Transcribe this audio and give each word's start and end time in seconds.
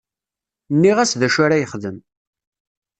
Nniɣ-as 0.73 1.11
d 1.19 1.21
acu 1.27 1.39
ara 1.45 1.61
yexdem. 1.61 1.97